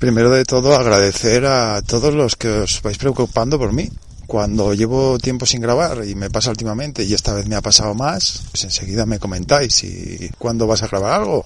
Primero 0.00 0.30
de 0.30 0.46
todo, 0.46 0.76
agradecer 0.76 1.44
a 1.44 1.82
todos 1.82 2.14
los 2.14 2.34
que 2.34 2.48
os 2.48 2.80
vais 2.80 2.96
preocupando 2.96 3.58
por 3.58 3.74
mí. 3.74 3.90
Cuando 4.26 4.72
llevo 4.72 5.18
tiempo 5.18 5.44
sin 5.44 5.60
grabar 5.60 6.06
y 6.08 6.14
me 6.14 6.30
pasa 6.30 6.48
últimamente 6.48 7.04
y 7.04 7.12
esta 7.12 7.34
vez 7.34 7.46
me 7.46 7.54
ha 7.54 7.60
pasado 7.60 7.94
más, 7.94 8.44
pues 8.50 8.64
enseguida 8.64 9.04
me 9.04 9.18
comentáis 9.18 9.84
y 9.84 10.30
¿cuándo 10.38 10.66
vas 10.66 10.82
a 10.82 10.86
grabar 10.86 11.20
algo? 11.20 11.44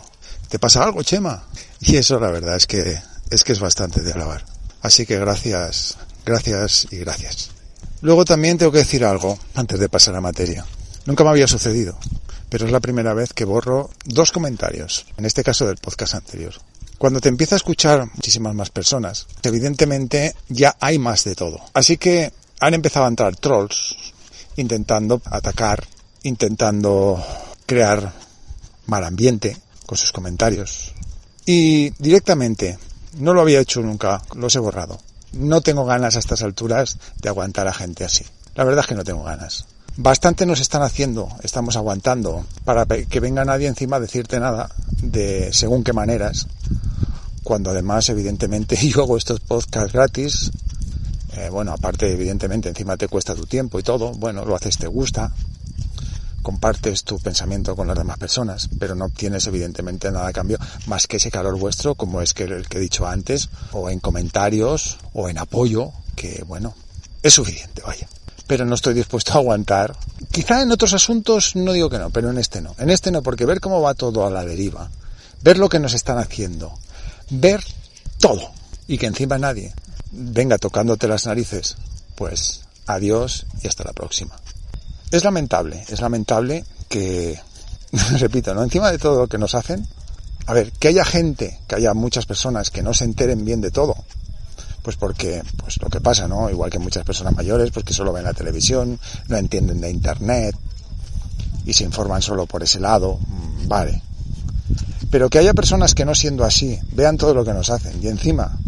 ¿Te 0.48 0.60
pasa 0.60 0.84
algo, 0.84 1.02
Chema? 1.02 1.42
Y 1.80 1.96
eso 1.96 2.20
la 2.20 2.30
verdad 2.30 2.54
es 2.54 2.68
que 2.68 2.96
es 3.28 3.42
que 3.42 3.50
es 3.50 3.58
bastante 3.58 4.02
de 4.02 4.12
alabar. 4.12 4.44
Así 4.82 5.04
que 5.04 5.18
gracias, 5.18 5.96
gracias 6.24 6.86
y 6.92 6.98
gracias. 6.98 7.50
Luego 8.02 8.24
también 8.24 8.56
tengo 8.56 8.70
que 8.70 8.78
decir 8.78 9.04
algo 9.04 9.36
antes 9.56 9.80
de 9.80 9.88
pasar 9.88 10.14
a 10.14 10.20
materia. 10.20 10.64
Nunca 11.06 11.24
me 11.24 11.30
había 11.30 11.48
sucedido, 11.48 11.98
pero 12.50 12.66
es 12.66 12.70
la 12.70 12.78
primera 12.78 13.14
vez 13.14 13.32
que 13.32 13.46
borro 13.46 13.90
dos 14.04 14.30
comentarios, 14.30 15.06
en 15.16 15.24
este 15.24 15.42
caso 15.42 15.66
del 15.66 15.78
podcast 15.78 16.14
anterior. 16.14 16.54
Cuando 16.98 17.20
te 17.20 17.28
empieza 17.28 17.56
a 17.56 17.58
escuchar 17.58 18.06
muchísimas 18.14 18.54
más 18.54 18.70
personas, 18.70 19.26
evidentemente 19.42 20.34
ya 20.48 20.76
hay 20.80 20.98
más 20.98 21.24
de 21.24 21.34
todo. 21.34 21.60
Así 21.74 21.96
que 21.96 22.32
han 22.60 22.74
empezado 22.74 23.04
a 23.04 23.08
entrar 23.08 23.36
trolls 23.36 23.96
intentando 24.56 25.20
atacar, 25.26 25.84
intentando 26.22 27.22
crear 27.66 28.12
mal 28.86 29.04
ambiente 29.04 29.56
con 29.86 29.98
sus 29.98 30.12
comentarios. 30.12 30.92
Y 31.44 31.90
directamente, 32.02 32.78
no 33.18 33.34
lo 33.34 33.42
había 33.42 33.60
hecho 33.60 33.80
nunca, 33.80 34.22
los 34.34 34.54
he 34.56 34.60
borrado. 34.60 34.98
No 35.32 35.60
tengo 35.60 35.84
ganas 35.84 36.16
a 36.16 36.20
estas 36.20 36.42
alturas 36.42 36.98
de 37.20 37.28
aguantar 37.28 37.66
a 37.66 37.74
gente 37.74 38.04
así. 38.04 38.24
La 38.54 38.64
verdad 38.64 38.84
es 38.84 38.88
que 38.88 38.94
no 38.94 39.04
tengo 39.04 39.24
ganas. 39.24 39.66
Bastante 39.96 40.44
nos 40.44 40.58
están 40.58 40.82
haciendo, 40.82 41.28
estamos 41.44 41.76
aguantando 41.76 42.44
para 42.64 42.84
que 42.84 43.20
venga 43.20 43.44
nadie 43.44 43.68
encima 43.68 43.96
a 43.96 44.00
decirte 44.00 44.40
nada 44.40 44.68
de 45.00 45.52
según 45.52 45.84
qué 45.84 45.92
maneras, 45.92 46.48
cuando 47.44 47.70
además 47.70 48.08
evidentemente 48.08 48.74
yo 48.88 49.02
hago 49.02 49.16
estos 49.16 49.38
podcasts 49.38 49.92
gratis, 49.92 50.50
eh, 51.36 51.48
bueno, 51.48 51.70
aparte 51.70 52.10
evidentemente 52.10 52.68
encima 52.68 52.96
te 52.96 53.06
cuesta 53.06 53.36
tu 53.36 53.46
tiempo 53.46 53.78
y 53.78 53.84
todo, 53.84 54.10
bueno, 54.14 54.44
lo 54.44 54.56
haces, 54.56 54.78
te 54.78 54.88
gusta, 54.88 55.32
compartes 56.42 57.04
tu 57.04 57.20
pensamiento 57.20 57.76
con 57.76 57.86
las 57.86 57.96
demás 57.96 58.18
personas, 58.18 58.68
pero 58.80 58.96
no 58.96 59.04
obtienes 59.04 59.46
evidentemente 59.46 60.10
nada 60.10 60.26
a 60.26 60.32
cambio 60.32 60.58
más 60.86 61.06
que 61.06 61.18
ese 61.18 61.30
calor 61.30 61.56
vuestro, 61.56 61.94
como 61.94 62.20
es 62.20 62.34
que 62.34 62.42
el 62.42 62.68
que 62.68 62.78
he 62.78 62.80
dicho 62.80 63.06
antes, 63.06 63.48
o 63.70 63.88
en 63.88 64.00
comentarios, 64.00 64.98
o 65.12 65.28
en 65.28 65.38
apoyo, 65.38 65.92
que 66.16 66.42
bueno, 66.48 66.74
es 67.22 67.34
suficiente, 67.34 67.80
vaya. 67.86 68.08
Pero 68.46 68.64
no 68.64 68.74
estoy 68.74 68.94
dispuesto 68.94 69.32
a 69.32 69.36
aguantar. 69.36 69.96
Quizá 70.30 70.62
en 70.62 70.72
otros 70.72 70.92
asuntos 70.92 71.56
no 71.56 71.72
digo 71.72 71.88
que 71.88 71.98
no, 71.98 72.10
pero 72.10 72.30
en 72.30 72.38
este 72.38 72.60
no. 72.60 72.74
En 72.78 72.90
este 72.90 73.10
no, 73.10 73.22
porque 73.22 73.46
ver 73.46 73.60
cómo 73.60 73.80
va 73.80 73.94
todo 73.94 74.26
a 74.26 74.30
la 74.30 74.44
deriva, 74.44 74.90
ver 75.42 75.58
lo 75.58 75.68
que 75.68 75.78
nos 75.78 75.94
están 75.94 76.18
haciendo, 76.18 76.78
ver 77.30 77.62
todo 78.18 78.50
y 78.86 78.98
que 78.98 79.06
encima 79.06 79.38
nadie 79.38 79.72
venga 80.10 80.58
tocándote 80.58 81.08
las 81.08 81.26
narices, 81.26 81.76
pues 82.14 82.62
adiós 82.86 83.46
y 83.62 83.68
hasta 83.68 83.84
la 83.84 83.92
próxima. 83.92 84.36
Es 85.10 85.24
lamentable, 85.24 85.84
es 85.88 86.00
lamentable 86.00 86.64
que, 86.88 87.38
repito, 88.18 88.54
¿no? 88.54 88.62
encima 88.62 88.90
de 88.90 88.98
todo 88.98 89.20
lo 89.20 89.26
que 89.26 89.38
nos 89.38 89.54
hacen, 89.54 89.86
a 90.46 90.52
ver, 90.52 90.72
que 90.72 90.88
haya 90.88 91.04
gente, 91.04 91.60
que 91.66 91.76
haya 91.76 91.94
muchas 91.94 92.26
personas 92.26 92.70
que 92.70 92.82
no 92.82 92.92
se 92.94 93.04
enteren 93.04 93.44
bien 93.44 93.60
de 93.60 93.70
todo, 93.70 93.96
pues 94.84 94.96
porque, 94.96 95.42
pues 95.56 95.80
lo 95.80 95.88
que 95.88 96.02
pasa, 96.02 96.28
¿no? 96.28 96.50
Igual 96.50 96.70
que 96.70 96.78
muchas 96.78 97.04
personas 97.04 97.34
mayores, 97.34 97.70
pues 97.70 97.86
que 97.86 97.94
solo 97.94 98.12
ven 98.12 98.24
la 98.24 98.34
televisión, 98.34 99.00
no 99.28 99.36
entienden 99.38 99.80
de 99.80 99.90
internet 99.90 100.54
y 101.64 101.72
se 101.72 101.84
informan 101.84 102.20
solo 102.20 102.44
por 102.44 102.62
ese 102.62 102.80
lado, 102.80 103.18
mm, 103.18 103.66
vale, 103.66 104.02
pero 105.10 105.30
que 105.30 105.38
haya 105.38 105.54
personas 105.54 105.94
que 105.94 106.04
no 106.04 106.14
siendo 106.14 106.44
así, 106.44 106.78
vean 106.92 107.16
todo 107.16 107.32
lo 107.32 107.46
que 107.46 107.54
nos 107.54 107.70
hacen 107.70 107.98
y 108.02 108.08
encima 108.08 108.58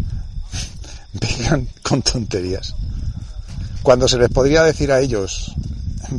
vengan 1.12 1.68
con 1.82 2.00
tonterías. 2.00 2.74
Cuando 3.82 4.08
se 4.08 4.16
les 4.16 4.30
podría 4.30 4.62
decir 4.62 4.92
a 4.92 5.00
ellos, 5.00 5.54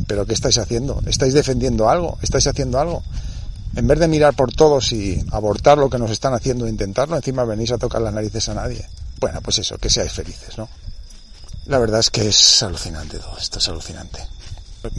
pero 0.06 0.26
¿qué 0.26 0.34
estáis 0.34 0.58
haciendo? 0.58 1.02
¿Estáis 1.06 1.34
defendiendo 1.34 1.90
algo? 1.90 2.18
¿Estáis 2.22 2.46
haciendo 2.46 2.78
algo? 2.78 3.02
En 3.74 3.88
vez 3.88 3.98
de 3.98 4.06
mirar 4.06 4.34
por 4.34 4.52
todos 4.52 4.92
y 4.92 5.24
abortar 5.32 5.76
lo 5.76 5.90
que 5.90 5.98
nos 5.98 6.12
están 6.12 6.34
haciendo 6.34 6.66
e 6.66 6.70
intentarlo, 6.70 7.16
encima 7.16 7.44
venís 7.44 7.72
a 7.72 7.78
tocar 7.78 8.00
las 8.00 8.14
narices 8.14 8.48
a 8.48 8.54
nadie. 8.54 8.86
Bueno, 9.18 9.40
pues 9.40 9.58
eso, 9.58 9.78
que 9.78 9.90
seáis 9.90 10.12
felices, 10.12 10.56
¿no? 10.58 10.68
La 11.66 11.78
verdad 11.78 12.00
es 12.00 12.10
que 12.10 12.28
es 12.28 12.62
alucinante 12.62 13.18
todo 13.18 13.36
esto, 13.38 13.58
es 13.58 13.68
alucinante. 13.68 14.26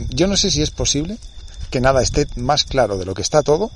Yo 0.10 0.28
no 0.28 0.38
sé 0.38 0.52
si 0.52 0.62
es 0.62 0.72
posible 0.72 1.18
que 1.70 1.82
nada 1.82 2.02
esté 2.02 2.28
más 2.36 2.64
claro 2.64 2.98
de 2.98 3.06
lo 3.06 3.14
que 3.14 3.22
está 3.22 3.44
todo 3.44 3.72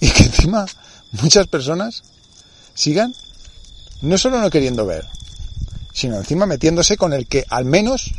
y 0.00 0.10
que 0.10 0.24
encima 0.24 0.66
muchas 1.12 1.46
personas 1.46 2.02
sigan 2.74 3.14
no 4.00 4.18
solo 4.18 4.40
no 4.40 4.50
queriendo 4.50 4.86
ver, 4.86 5.06
sino 5.92 6.16
encima 6.16 6.46
metiéndose 6.46 6.96
con 6.96 7.12
el 7.12 7.26
que 7.26 7.44
al 7.48 7.64
menos, 7.64 8.12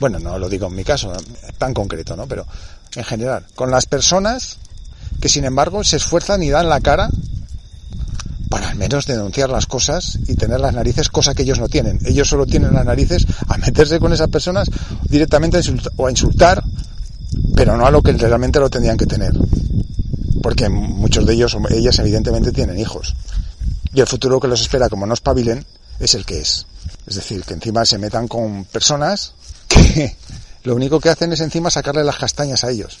bueno, 0.00 0.18
no 0.18 0.38
lo 0.38 0.48
digo 0.48 0.68
en 0.68 0.76
mi 0.76 0.84
caso 0.84 1.12
tan 1.58 1.74
concreto, 1.74 2.16
¿no? 2.16 2.26
Pero 2.26 2.46
en 2.94 3.04
general, 3.04 3.46
con 3.54 3.70
las 3.70 3.86
personas 3.86 4.58
que 5.20 5.28
sin 5.28 5.44
embargo 5.44 5.84
se 5.84 5.96
esfuerzan 5.96 6.42
y 6.42 6.50
dan 6.50 6.68
la 6.68 6.80
cara 6.80 7.08
para 8.52 8.68
al 8.68 8.76
menos 8.76 9.06
denunciar 9.06 9.48
las 9.48 9.64
cosas 9.64 10.18
y 10.28 10.34
tener 10.34 10.60
las 10.60 10.74
narices, 10.74 11.08
cosa 11.08 11.34
que 11.34 11.42
ellos 11.42 11.58
no 11.58 11.68
tienen. 11.68 11.98
Ellos 12.04 12.28
solo 12.28 12.44
tienen 12.44 12.74
las 12.74 12.84
narices 12.84 13.24
a 13.48 13.56
meterse 13.56 13.98
con 13.98 14.12
esas 14.12 14.28
personas 14.28 14.68
directamente 15.08 15.58
o 15.96 16.06
a 16.06 16.10
insultar, 16.10 16.62
pero 17.56 17.78
no 17.78 17.86
a 17.86 17.90
lo 17.90 18.02
que 18.02 18.12
realmente 18.12 18.60
lo 18.60 18.68
tendrían 18.68 18.98
que 18.98 19.06
tener 19.06 19.32
porque 20.42 20.68
muchos 20.68 21.24
de 21.24 21.32
ellos, 21.32 21.56
ellas 21.70 21.98
evidentemente 21.98 22.52
tienen 22.52 22.78
hijos. 22.78 23.14
Y 23.94 24.00
el 24.00 24.06
futuro 24.06 24.38
que 24.38 24.48
los 24.48 24.60
espera, 24.60 24.90
como 24.90 25.06
no 25.06 25.14
espabilen, 25.14 25.64
es 25.98 26.14
el 26.14 26.26
que 26.26 26.40
es. 26.40 26.66
Es 27.06 27.14
decir, 27.14 27.44
que 27.44 27.54
encima 27.54 27.86
se 27.86 27.96
metan 27.96 28.28
con 28.28 28.66
personas 28.66 29.32
que 29.66 30.14
lo 30.64 30.74
único 30.74 31.00
que 31.00 31.08
hacen 31.08 31.32
es 31.32 31.40
encima 31.40 31.70
sacarle 31.70 32.04
las 32.04 32.18
castañas 32.18 32.64
a 32.64 32.70
ellos. 32.70 32.98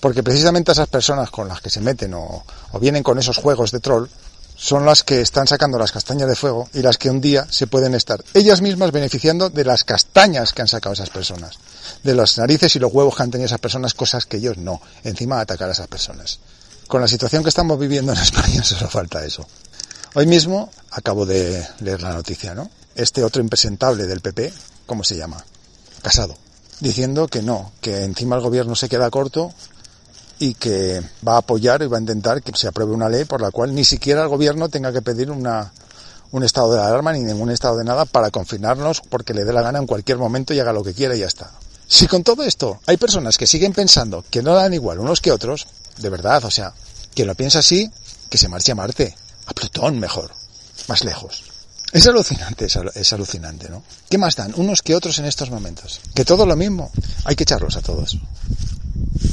Porque 0.00 0.22
precisamente 0.22 0.72
esas 0.72 0.88
personas 0.88 1.30
con 1.30 1.48
las 1.48 1.60
que 1.60 1.68
se 1.68 1.82
meten 1.82 2.14
o, 2.14 2.44
o 2.72 2.78
vienen 2.78 3.02
con 3.02 3.18
esos 3.18 3.36
juegos 3.36 3.72
de 3.72 3.80
troll 3.80 4.08
son 4.56 4.86
las 4.86 5.02
que 5.02 5.20
están 5.20 5.46
sacando 5.46 5.78
las 5.78 5.92
castañas 5.92 6.28
de 6.28 6.34
fuego 6.34 6.68
y 6.72 6.80
las 6.80 6.96
que 6.96 7.10
un 7.10 7.20
día 7.20 7.46
se 7.50 7.66
pueden 7.66 7.94
estar 7.94 8.24
ellas 8.34 8.62
mismas 8.62 8.90
beneficiando 8.90 9.50
de 9.50 9.64
las 9.64 9.84
castañas 9.84 10.52
que 10.52 10.62
han 10.62 10.68
sacado 10.68 10.94
esas 10.94 11.10
personas, 11.10 11.58
de 12.02 12.14
las 12.14 12.38
narices 12.38 12.74
y 12.74 12.78
los 12.78 12.92
huevos 12.92 13.14
que 13.14 13.22
han 13.22 13.30
tenido 13.30 13.46
esas 13.46 13.60
personas, 13.60 13.94
cosas 13.94 14.26
que 14.26 14.38
ellos 14.38 14.56
no, 14.56 14.80
encima 15.04 15.40
atacar 15.40 15.68
a 15.68 15.72
esas 15.72 15.88
personas. 15.88 16.40
Con 16.88 17.00
la 17.00 17.08
situación 17.08 17.42
que 17.42 17.50
estamos 17.50 17.78
viviendo 17.78 18.12
en 18.12 18.18
España 18.22 18.64
solo 18.64 18.88
falta 18.88 19.24
eso. 19.24 19.46
Hoy 20.14 20.26
mismo 20.26 20.70
acabo 20.92 21.26
de 21.26 21.66
leer 21.80 22.00
la 22.00 22.14
noticia, 22.14 22.54
¿no? 22.54 22.70
Este 22.94 23.22
otro 23.22 23.42
impresentable 23.42 24.06
del 24.06 24.22
PP, 24.22 24.52
¿cómo 24.86 25.04
se 25.04 25.16
llama? 25.16 25.44
Casado. 26.00 26.38
Diciendo 26.80 27.28
que 27.28 27.42
no, 27.42 27.72
que 27.82 28.02
encima 28.02 28.36
el 28.36 28.42
gobierno 28.42 28.74
se 28.74 28.88
queda 28.88 29.10
corto 29.10 29.52
y 30.38 30.54
que 30.54 31.02
va 31.26 31.34
a 31.34 31.38
apoyar 31.38 31.82
y 31.82 31.86
va 31.86 31.96
a 31.96 32.00
intentar 32.00 32.42
que 32.42 32.52
se 32.56 32.68
apruebe 32.68 32.92
una 32.92 33.08
ley 33.08 33.24
por 33.24 33.40
la 33.40 33.50
cual 33.50 33.74
ni 33.74 33.84
siquiera 33.84 34.22
el 34.22 34.28
gobierno 34.28 34.68
tenga 34.68 34.92
que 34.92 35.02
pedir 35.02 35.30
una, 35.30 35.72
un 36.32 36.42
estado 36.42 36.72
de 36.74 36.80
alarma 36.80 37.12
ni 37.12 37.20
ningún 37.20 37.50
estado 37.50 37.76
de 37.76 37.84
nada 37.84 38.04
para 38.04 38.30
confinarnos 38.30 39.00
porque 39.08 39.34
le 39.34 39.44
dé 39.44 39.52
la 39.52 39.62
gana 39.62 39.78
en 39.78 39.86
cualquier 39.86 40.18
momento 40.18 40.52
y 40.52 40.60
haga 40.60 40.72
lo 40.72 40.84
que 40.84 40.94
quiera 40.94 41.16
y 41.16 41.20
ya 41.20 41.26
está. 41.26 41.50
Si 41.88 42.06
con 42.06 42.24
todo 42.24 42.42
esto 42.42 42.80
hay 42.86 42.96
personas 42.96 43.38
que 43.38 43.46
siguen 43.46 43.72
pensando 43.72 44.24
que 44.28 44.42
no 44.42 44.54
dan 44.54 44.74
igual 44.74 44.98
unos 44.98 45.20
que 45.20 45.32
otros, 45.32 45.66
de 45.98 46.10
verdad, 46.10 46.44
o 46.44 46.50
sea, 46.50 46.72
quien 47.14 47.28
lo 47.28 47.34
piensa 47.34 47.60
así, 47.60 47.90
que 48.28 48.38
se 48.38 48.48
marche 48.48 48.72
a 48.72 48.74
Marte, 48.74 49.14
a 49.46 49.52
Plutón 49.52 49.98
mejor, 49.98 50.32
más 50.88 51.04
lejos. 51.04 51.44
Es 51.92 52.06
alucinante, 52.08 52.66
es, 52.66 53.12
alucinante, 53.12 53.68
¿no? 53.70 53.82
¿Qué 54.10 54.18
más 54.18 54.36
dan 54.36 54.52
unos 54.56 54.82
que 54.82 54.94
otros 54.94 55.18
en 55.18 55.24
estos 55.24 55.50
momentos? 55.50 56.00
Que 56.14 56.24
todo 56.24 56.44
lo 56.44 56.56
mismo. 56.56 56.90
Hay 57.24 57.36
que 57.36 57.44
echarlos 57.44 57.76
a 57.76 57.80
todos. 57.80 58.18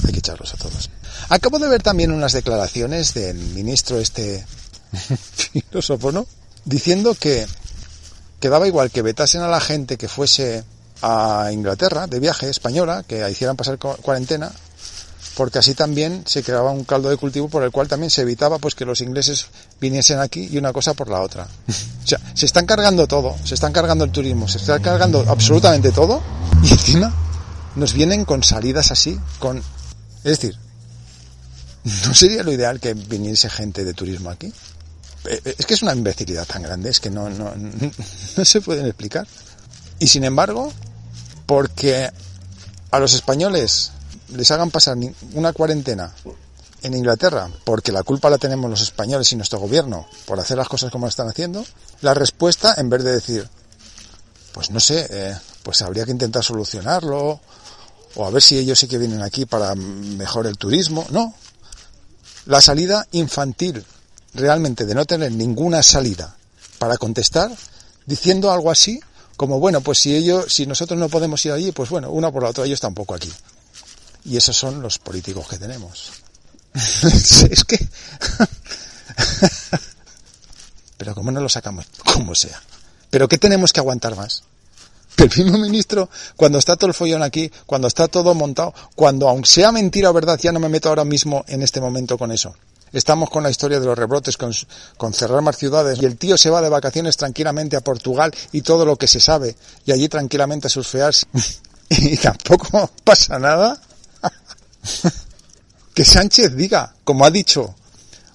Hay 0.05 0.11
que 0.11 0.19
echarlos 0.19 0.53
a 0.53 0.57
todos. 0.57 0.89
Acabo 1.29 1.59
de 1.59 1.67
ver 1.67 1.83
también 1.83 2.11
unas 2.11 2.33
declaraciones 2.33 3.13
del 3.13 3.37
ministro 3.37 3.99
este 3.99 4.45
filósofo, 5.35 6.11
¿no? 6.11 6.25
Diciendo 6.65 7.15
que, 7.15 7.45
que 8.39 8.49
daba 8.49 8.67
igual 8.67 8.91
que 8.91 9.01
vetasen 9.01 9.41
a 9.41 9.47
la 9.47 9.59
gente 9.59 9.97
que 9.97 10.07
fuese 10.07 10.63
a 11.01 11.49
Inglaterra 11.51 12.07
de 12.07 12.19
viaje 12.19 12.49
española, 12.49 13.03
que 13.05 13.29
hicieran 13.29 13.57
pasar 13.57 13.77
cuarentena, 13.77 14.51
porque 15.35 15.59
así 15.59 15.73
también 15.73 16.23
se 16.25 16.43
creaba 16.43 16.71
un 16.71 16.83
caldo 16.83 17.09
de 17.09 17.17
cultivo 17.17 17.49
por 17.49 17.63
el 17.63 17.71
cual 17.71 17.87
también 17.87 18.09
se 18.09 18.21
evitaba 18.21 18.59
pues 18.59 18.75
que 18.75 18.85
los 18.85 19.01
ingleses 19.01 19.47
viniesen 19.81 20.19
aquí 20.19 20.47
y 20.51 20.57
una 20.57 20.71
cosa 20.71 20.93
por 20.93 21.09
la 21.09 21.21
otra. 21.21 21.47
O 22.03 22.05
sea, 22.05 22.19
se 22.33 22.45
están 22.45 22.65
cargando 22.65 23.07
todo, 23.07 23.33
se 23.45 23.53
están 23.53 23.71
cargando 23.71 24.03
el 24.03 24.11
turismo, 24.11 24.45
se 24.49 24.57
está 24.57 24.77
cargando 24.81 25.23
absolutamente 25.25 25.93
todo 25.93 26.21
y 26.61 26.73
encima 26.73 27.22
nos 27.75 27.93
vienen 27.93 28.25
con 28.25 28.43
salidas 28.43 28.91
así, 28.91 29.19
con 29.39 29.57
es 29.57 30.39
decir, 30.39 30.57
¿no 31.83 32.13
sería 32.13 32.43
lo 32.43 32.51
ideal 32.51 32.79
que 32.79 32.93
viniese 32.93 33.49
gente 33.49 33.83
de 33.83 33.93
turismo 33.93 34.29
aquí? 34.29 34.47
Eh, 35.25 35.41
eh, 35.43 35.55
es 35.57 35.65
que 35.65 35.73
es 35.73 35.81
una 35.81 35.93
imbecilidad 35.93 36.45
tan 36.45 36.63
grande, 36.63 36.89
es 36.89 36.99
que 36.99 37.09
no, 37.09 37.29
no, 37.29 37.53
no 38.37 38.45
se 38.45 38.61
pueden 38.61 38.85
explicar. 38.85 39.27
Y 39.99 40.07
sin 40.07 40.23
embargo, 40.23 40.71
porque 41.45 42.09
a 42.91 42.99
los 42.99 43.13
españoles 43.13 43.91
les 44.29 44.49
hagan 44.51 44.71
pasar 44.71 44.97
una 45.33 45.53
cuarentena 45.53 46.13
en 46.81 46.93
Inglaterra, 46.93 47.49
porque 47.63 47.91
la 47.91 48.03
culpa 48.03 48.29
la 48.29 48.37
tenemos 48.37 48.69
los 48.69 48.81
españoles 48.81 49.31
y 49.31 49.35
nuestro 49.35 49.59
gobierno 49.59 50.07
por 50.25 50.39
hacer 50.39 50.57
las 50.57 50.67
cosas 50.67 50.91
como 50.91 51.07
están 51.07 51.27
haciendo, 51.27 51.65
la 52.01 52.13
respuesta 52.13 52.75
en 52.77 52.89
vez 52.89 53.03
de 53.03 53.11
decir, 53.13 53.49
pues 54.53 54.71
no 54.71 54.79
sé, 54.79 55.07
eh, 55.09 55.35
pues 55.63 55.81
habría 55.81 56.05
que 56.05 56.11
intentar 56.11 56.43
solucionarlo, 56.43 57.39
o 58.15 58.25
a 58.25 58.29
ver 58.29 58.41
si 58.41 58.57
ellos 58.57 58.79
sí 58.79 58.87
que 58.87 58.97
vienen 58.97 59.21
aquí 59.21 59.45
para 59.45 59.75
mejor 59.75 60.47
el 60.47 60.57
turismo. 60.57 61.05
No. 61.11 61.33
La 62.45 62.61
salida 62.61 63.07
infantil, 63.11 63.83
realmente 64.33 64.85
de 64.85 64.95
no 64.95 65.05
tener 65.05 65.31
ninguna 65.31 65.81
salida 65.81 66.35
para 66.77 66.97
contestar, 66.97 67.51
diciendo 68.05 68.51
algo 68.51 68.69
así, 68.69 68.99
como 69.37 69.59
bueno, 69.59 69.81
pues 69.81 69.99
si 69.99 70.15
ellos, 70.15 70.53
si 70.53 70.65
nosotros 70.65 70.99
no 70.99 71.09
podemos 71.09 71.45
ir 71.45 71.51
allí, 71.53 71.71
pues 71.71 71.89
bueno, 71.89 72.11
una 72.11 72.31
por 72.31 72.43
la 72.43 72.49
otra, 72.49 72.65
ellos 72.65 72.79
tampoco 72.79 73.15
aquí. 73.15 73.31
Y 74.25 74.37
esos 74.37 74.55
son 74.55 74.81
los 74.81 74.99
políticos 74.99 75.47
que 75.47 75.57
tenemos. 75.57 76.11
es 76.73 77.63
que... 77.65 77.77
Pero 80.97 81.15
como 81.15 81.31
no 81.31 81.41
lo 81.41 81.49
sacamos, 81.49 81.85
como 82.13 82.35
sea. 82.35 82.61
Pero 83.09 83.27
¿qué 83.27 83.37
tenemos 83.37 83.73
que 83.73 83.79
aguantar 83.79 84.15
más? 84.15 84.43
el 85.17 85.43
mismo 85.43 85.57
ministro, 85.57 86.09
cuando 86.35 86.57
está 86.57 86.75
todo 86.75 86.87
el 86.87 86.93
follón 86.93 87.23
aquí, 87.23 87.51
cuando 87.65 87.87
está 87.87 88.07
todo 88.07 88.33
montado, 88.33 88.73
cuando 88.95 89.29
aunque 89.29 89.49
sea 89.49 89.71
mentira 89.71 90.09
o 90.09 90.13
verdad, 90.13 90.39
ya 90.41 90.51
no 90.51 90.59
me 90.59 90.69
meto 90.69 90.89
ahora 90.89 91.05
mismo 91.05 91.43
en 91.47 91.61
este 91.61 91.81
momento 91.81 92.17
con 92.17 92.31
eso. 92.31 92.55
Estamos 92.91 93.29
con 93.31 93.41
la 93.41 93.49
historia 93.49 93.79
de 93.79 93.87
los 93.87 93.97
rebrotes, 93.97 94.37
con, 94.37 95.13
cerrar 95.13 95.41
más 95.41 95.57
ciudades, 95.57 95.99
y 96.01 96.05
el 96.05 96.17
tío 96.17 96.37
se 96.37 96.51
va 96.51 96.61
de 96.61 96.69
vacaciones 96.69 97.17
tranquilamente 97.17 97.75
a 97.75 97.81
Portugal 97.81 98.31
y 98.51 98.61
todo 98.61 98.85
lo 98.85 98.97
que 98.97 99.07
se 99.07 99.19
sabe, 99.19 99.55
y 99.85 99.91
allí 99.91 100.07
tranquilamente 100.09 100.67
a 100.67 100.69
surfearse, 100.69 101.25
y 101.89 102.17
tampoco 102.17 102.89
pasa 103.03 103.39
nada. 103.39 103.79
que 105.93 106.05
Sánchez 106.05 106.55
diga, 106.55 106.93
como 107.03 107.25
ha 107.25 107.31
dicho, 107.31 107.73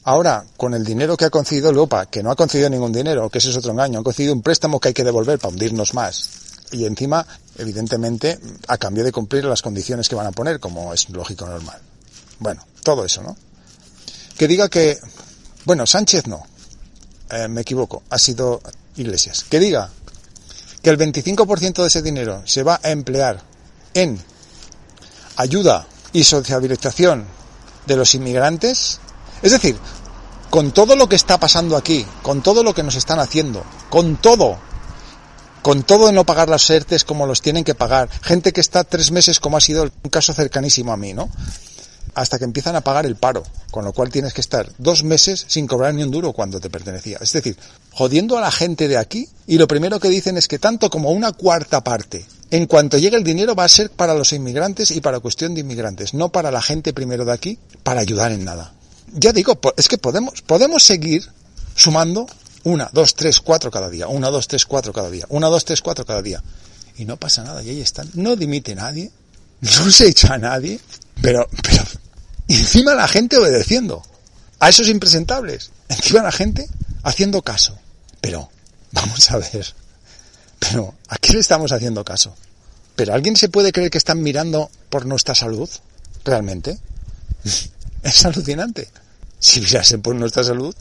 ahora 0.04 0.44
con 0.56 0.74
el 0.74 0.84
dinero 0.84 1.16
que 1.16 1.26
ha 1.26 1.30
concedido 1.30 1.68
Europa, 1.68 2.06
que 2.06 2.22
no 2.22 2.32
ha 2.32 2.36
concedido 2.36 2.68
ningún 2.68 2.92
dinero, 2.92 3.30
que 3.30 3.38
ese 3.38 3.50
es 3.50 3.56
otro 3.56 3.70
engaño, 3.70 4.00
ha 4.00 4.04
concedido 4.04 4.34
un 4.34 4.42
préstamo 4.42 4.80
que 4.80 4.88
hay 4.88 4.94
que 4.94 5.04
devolver 5.04 5.38
para 5.38 5.52
hundirnos 5.52 5.94
más 5.94 6.47
y 6.72 6.84
encima, 6.84 7.26
evidentemente, 7.56 8.38
a 8.66 8.78
cambio 8.78 9.04
de 9.04 9.12
cumplir 9.12 9.44
las 9.44 9.62
condiciones 9.62 10.08
que 10.08 10.14
van 10.14 10.26
a 10.26 10.32
poner, 10.32 10.60
como 10.60 10.92
es 10.92 11.08
lógico 11.10 11.46
normal. 11.46 11.80
Bueno, 12.38 12.64
todo 12.82 13.04
eso, 13.04 13.22
¿no? 13.22 13.36
Que 14.36 14.46
diga 14.46 14.68
que, 14.68 14.98
bueno, 15.64 15.86
Sánchez 15.86 16.26
no, 16.26 16.44
eh, 17.30 17.48
me 17.48 17.62
equivoco, 17.62 18.02
ha 18.10 18.18
sido 18.18 18.60
Iglesias. 18.96 19.44
Que 19.48 19.58
diga 19.58 19.90
que 20.82 20.90
el 20.90 20.98
25% 20.98 21.82
de 21.82 21.86
ese 21.88 22.02
dinero 22.02 22.42
se 22.44 22.62
va 22.62 22.80
a 22.82 22.90
emplear 22.90 23.42
en 23.94 24.18
ayuda 25.36 25.86
y 26.12 26.24
sociabilización 26.24 27.26
de 27.86 27.96
los 27.96 28.14
inmigrantes, 28.14 29.00
es 29.42 29.52
decir, 29.52 29.76
con 30.50 30.72
todo 30.72 30.96
lo 30.96 31.08
que 31.08 31.16
está 31.16 31.38
pasando 31.38 31.76
aquí, 31.76 32.06
con 32.22 32.42
todo 32.42 32.62
lo 32.62 32.74
que 32.74 32.82
nos 32.82 32.96
están 32.96 33.18
haciendo, 33.18 33.64
con 33.90 34.16
todo 34.16 34.58
con 35.62 35.82
todo 35.82 36.06
de 36.06 36.12
no 36.12 36.24
pagar 36.24 36.48
las 36.48 36.68
ERTES 36.68 37.04
como 37.04 37.26
los 37.26 37.42
tienen 37.42 37.64
que 37.64 37.74
pagar, 37.74 38.08
gente 38.22 38.52
que 38.52 38.60
está 38.60 38.84
tres 38.84 39.10
meses 39.10 39.40
como 39.40 39.56
ha 39.56 39.60
sido 39.60 39.84
un 39.84 40.10
caso 40.10 40.32
cercanísimo 40.32 40.92
a 40.92 40.96
mí, 40.96 41.14
¿no? 41.14 41.28
Hasta 42.14 42.38
que 42.38 42.44
empiezan 42.44 42.74
a 42.74 42.80
pagar 42.80 43.06
el 43.06 43.16
paro, 43.16 43.44
con 43.70 43.84
lo 43.84 43.92
cual 43.92 44.10
tienes 44.10 44.32
que 44.34 44.40
estar 44.40 44.68
dos 44.78 45.04
meses 45.04 45.44
sin 45.46 45.66
cobrar 45.66 45.94
ni 45.94 46.02
un 46.02 46.10
duro 46.10 46.32
cuando 46.32 46.58
te 46.58 46.70
pertenecía. 46.70 47.18
Es 47.20 47.32
decir, 47.32 47.56
jodiendo 47.92 48.36
a 48.36 48.40
la 48.40 48.50
gente 48.50 48.88
de 48.88 48.96
aquí 48.96 49.28
y 49.46 49.58
lo 49.58 49.68
primero 49.68 50.00
que 50.00 50.08
dicen 50.08 50.36
es 50.36 50.48
que 50.48 50.58
tanto 50.58 50.90
como 50.90 51.10
una 51.10 51.32
cuarta 51.32 51.84
parte, 51.84 52.26
en 52.50 52.66
cuanto 52.66 52.98
llegue 52.98 53.16
el 53.16 53.24
dinero 53.24 53.54
va 53.54 53.64
a 53.64 53.68
ser 53.68 53.90
para 53.90 54.14
los 54.14 54.32
inmigrantes 54.32 54.90
y 54.90 55.00
para 55.00 55.20
cuestión 55.20 55.54
de 55.54 55.60
inmigrantes, 55.60 56.14
no 56.14 56.30
para 56.30 56.50
la 56.50 56.62
gente 56.62 56.92
primero 56.92 57.24
de 57.24 57.32
aquí, 57.32 57.58
para 57.82 58.00
ayudar 58.00 58.32
en 58.32 58.44
nada. 58.44 58.72
Ya 59.12 59.32
digo, 59.32 59.58
es 59.76 59.88
que 59.88 59.98
podemos, 59.98 60.42
podemos 60.42 60.82
seguir 60.82 61.28
sumando 61.74 62.26
una, 62.68 62.90
dos, 62.92 63.14
tres, 63.14 63.40
cuatro 63.40 63.70
cada 63.70 63.88
día. 63.88 64.08
Una, 64.08 64.28
dos, 64.28 64.46
tres, 64.46 64.66
cuatro 64.66 64.92
cada 64.92 65.08
día. 65.08 65.24
Una, 65.30 65.48
dos, 65.48 65.64
tres, 65.64 65.80
cuatro 65.80 66.04
cada 66.04 66.20
día. 66.20 66.42
Y 66.98 67.06
no 67.06 67.16
pasa 67.16 67.42
nada. 67.42 67.62
Y 67.62 67.70
ahí 67.70 67.80
están. 67.80 68.10
No 68.14 68.36
dimite 68.36 68.74
nadie. 68.74 69.10
No 69.60 69.90
se 69.90 70.06
echa 70.06 70.34
a 70.34 70.38
nadie. 70.38 70.78
Pero, 71.20 71.48
pero, 71.62 71.82
encima 72.46 72.94
la 72.94 73.08
gente 73.08 73.38
obedeciendo. 73.38 74.02
A 74.60 74.68
esos 74.68 74.88
impresentables. 74.88 75.70
Encima 75.88 76.22
la 76.22 76.30
gente 76.30 76.68
haciendo 77.02 77.42
caso. 77.42 77.76
Pero, 78.20 78.50
vamos 78.92 79.30
a 79.30 79.38
ver. 79.38 79.74
Pero, 80.58 80.94
¿a 81.08 81.16
qué 81.16 81.32
le 81.32 81.40
estamos 81.40 81.72
haciendo 81.72 82.04
caso? 82.04 82.36
¿Pero 82.94 83.14
alguien 83.14 83.36
se 83.36 83.48
puede 83.48 83.72
creer 83.72 83.90
que 83.90 83.98
están 83.98 84.22
mirando 84.22 84.70
por 84.90 85.06
nuestra 85.06 85.34
salud? 85.34 85.70
¿Realmente? 86.24 86.78
Es 88.02 88.24
alucinante. 88.24 88.88
Si 89.40 89.60
mirasen 89.60 90.02
por 90.02 90.14
nuestra 90.14 90.44
salud, 90.44 90.74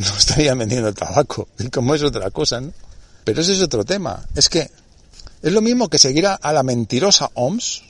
no 0.08 0.16
estarían 0.16 0.58
vendiendo 0.58 0.92
tabaco, 0.92 1.48
como 1.72 1.94
es 1.94 2.02
otra 2.02 2.30
cosa, 2.30 2.60
¿no? 2.60 2.72
Pero 3.24 3.42
ese 3.42 3.52
es 3.52 3.60
otro 3.60 3.84
tema. 3.84 4.26
Es 4.34 4.48
que 4.48 4.70
es 5.42 5.52
lo 5.52 5.60
mismo 5.60 5.88
que 5.88 5.98
seguir 5.98 6.26
a, 6.26 6.38
la 6.52 6.62
mentirosa 6.62 7.30
OMS, 7.34 7.82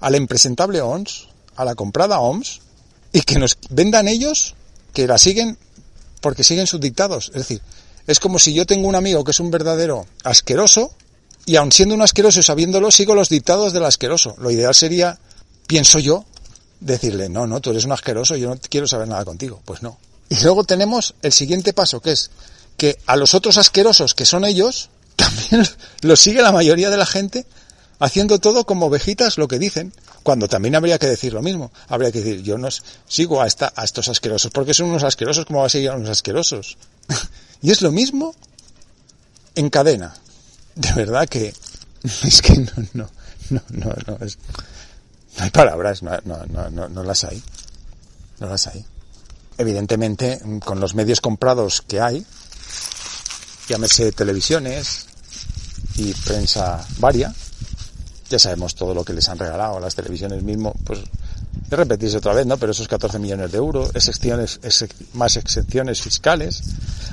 a 0.00 0.10
la 0.10 0.16
impresentable 0.16 0.80
OMS, 0.80 1.26
a 1.56 1.64
la 1.64 1.74
comprada 1.74 2.20
OMS, 2.20 2.60
y 3.12 3.22
que 3.22 3.38
nos 3.38 3.58
vendan 3.70 4.06
ellos 4.06 4.54
que 4.92 5.06
la 5.06 5.18
siguen 5.18 5.58
porque 6.20 6.44
siguen 6.44 6.66
sus 6.66 6.80
dictados. 6.80 7.28
Es 7.28 7.48
decir, 7.48 7.60
es 8.06 8.20
como 8.20 8.38
si 8.38 8.54
yo 8.54 8.64
tengo 8.64 8.88
un 8.88 8.94
amigo 8.94 9.24
que 9.24 9.32
es 9.32 9.40
un 9.40 9.50
verdadero 9.50 10.06
asqueroso, 10.22 10.94
y 11.46 11.56
aun 11.56 11.72
siendo 11.72 11.94
un 11.94 12.02
asqueroso 12.02 12.40
y 12.40 12.42
sabiéndolo, 12.42 12.90
sigo 12.90 13.14
los 13.14 13.28
dictados 13.28 13.72
del 13.72 13.84
asqueroso. 13.84 14.34
Lo 14.38 14.50
ideal 14.50 14.74
sería, 14.74 15.18
pienso 15.66 15.98
yo, 15.98 16.24
decirle, 16.80 17.28
no, 17.28 17.46
no, 17.46 17.60
tú 17.60 17.70
eres 17.70 17.84
un 17.84 17.92
asqueroso, 17.92 18.36
yo 18.36 18.50
no 18.50 18.60
quiero 18.68 18.86
saber 18.86 19.08
nada 19.08 19.24
contigo. 19.24 19.60
Pues 19.64 19.82
no, 19.82 19.98
y 20.28 20.42
luego 20.42 20.64
tenemos 20.64 21.14
el 21.22 21.32
siguiente 21.32 21.72
paso, 21.72 22.00
que 22.00 22.12
es 22.12 22.30
que 22.76 22.98
a 23.06 23.16
los 23.16 23.34
otros 23.34 23.58
asquerosos 23.58 24.14
que 24.14 24.26
son 24.26 24.44
ellos, 24.44 24.90
también 25.16 25.66
los 26.02 26.20
sigue 26.20 26.42
la 26.42 26.52
mayoría 26.52 26.90
de 26.90 26.96
la 26.96 27.06
gente 27.06 27.46
haciendo 27.98 28.38
todo 28.38 28.66
como 28.66 28.86
ovejitas 28.86 29.38
lo 29.38 29.48
que 29.48 29.58
dicen, 29.58 29.92
cuando 30.22 30.48
también 30.48 30.74
habría 30.74 30.98
que 30.98 31.06
decir 31.06 31.32
lo 31.32 31.40
mismo. 31.40 31.72
Habría 31.88 32.12
que 32.12 32.20
decir, 32.20 32.42
yo 32.42 32.58
no 32.58 32.68
sigo 33.06 33.40
a, 33.40 33.46
esta, 33.46 33.72
a 33.74 33.84
estos 33.84 34.08
asquerosos, 34.08 34.50
porque 34.50 34.74
son 34.74 34.90
unos 34.90 35.04
asquerosos, 35.04 35.46
como 35.46 35.60
va 35.60 35.66
a 35.66 35.70
seguir 35.70 35.90
a 35.90 35.96
unos 35.96 36.10
asquerosos? 36.10 36.76
y 37.62 37.70
es 37.70 37.80
lo 37.80 37.92
mismo 37.92 38.34
en 39.54 39.70
cadena. 39.70 40.14
De 40.74 40.92
verdad 40.92 41.26
que 41.28 41.54
es 42.24 42.42
que 42.42 42.58
no, 42.58 42.72
no, 42.92 43.10
no, 43.50 43.62
no, 43.70 43.94
no, 44.06 44.26
es, 44.26 44.36
no 45.38 45.44
hay 45.44 45.50
palabras, 45.50 46.02
no, 46.02 46.10
no, 46.24 46.44
no, 46.70 46.88
no 46.88 47.02
las 47.02 47.24
hay. 47.24 47.42
No 48.38 48.48
las 48.48 48.66
hay 48.66 48.84
evidentemente, 49.58 50.40
con 50.64 50.80
los 50.80 50.94
medios 50.94 51.20
comprados 51.20 51.82
que 51.82 52.00
hay, 52.00 52.24
llámese 53.68 54.12
televisiones 54.12 55.06
y 55.96 56.12
prensa 56.12 56.86
varia, 56.98 57.34
ya 58.28 58.38
sabemos 58.38 58.74
todo 58.74 58.94
lo 58.94 59.04
que 59.04 59.12
les 59.12 59.28
han 59.28 59.38
regalado 59.38 59.80
las 59.80 59.94
televisiones 59.94 60.42
mismo, 60.42 60.74
pues 60.84 61.00
de 61.68 61.76
repetirse 61.76 62.18
otra 62.18 62.34
vez, 62.34 62.46
¿no? 62.46 62.56
Pero 62.58 62.72
esos 62.72 62.88
14 62.88 63.18
millones 63.18 63.50
de 63.50 63.58
euros, 63.58 63.90
excepciones, 63.94 64.60
más 65.14 65.36
excepciones 65.36 66.00
fiscales, 66.00 66.62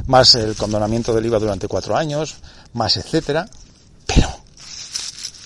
más 0.05 0.35
el 0.35 0.55
condonamiento 0.55 1.13
del 1.13 1.25
IVA 1.25 1.39
durante 1.39 1.67
cuatro 1.67 1.95
años, 1.95 2.35
más 2.73 2.97
etcétera. 2.97 3.47
Pero 4.05 4.29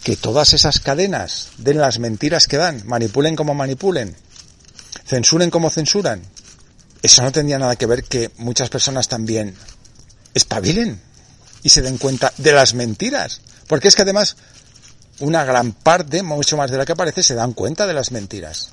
que 0.03 0.15
todas 0.15 0.53
esas 0.53 0.79
cadenas 0.79 1.49
den 1.57 1.77
las 1.77 1.99
mentiras 1.99 2.47
que 2.47 2.57
dan, 2.57 2.83
manipulen 2.85 3.35
como 3.35 3.53
manipulen, 3.53 4.15
censuren 5.05 5.49
como 5.49 5.69
censuran, 5.69 6.21
eso 7.01 7.21
no 7.21 7.31
tendría 7.31 7.59
nada 7.59 7.75
que 7.75 7.85
ver 7.85 8.03
que 8.03 8.31
muchas 8.37 8.69
personas 8.69 9.07
también 9.07 9.55
espabilen 10.33 11.01
y 11.63 11.69
se 11.69 11.81
den 11.81 11.97
cuenta 11.97 12.33
de 12.37 12.51
las 12.51 12.73
mentiras. 12.73 13.41
Porque 13.67 13.87
es 13.87 13.95
que 13.95 14.03
además 14.03 14.37
una 15.19 15.43
gran 15.43 15.71
parte, 15.71 16.23
mucho 16.23 16.57
más 16.57 16.71
de 16.71 16.77
la 16.77 16.85
que 16.85 16.95
parece, 16.95 17.23
se 17.23 17.35
dan 17.35 17.53
cuenta 17.53 17.87
de 17.87 17.93
las 17.93 18.11
mentiras. 18.11 18.69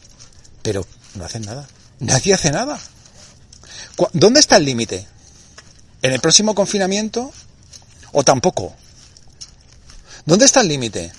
Pero 0.63 0.87
no 1.15 1.25
hacen 1.25 1.43
nada. 1.43 1.67
Nadie 2.01 2.35
hace 2.35 2.51
nada. 2.51 2.79
¿Dónde 4.13 4.41
está 4.41 4.57
el 4.57 4.65
límite? 4.65 5.07
¿En 6.03 6.13
el 6.13 6.21
próximo 6.21 6.55
confinamiento? 6.55 7.33
¿O 8.13 8.23
tampoco? 8.23 8.75
¿Dónde 10.27 10.45
está 10.45 10.61
el 10.61 10.69
límite? 10.69 11.13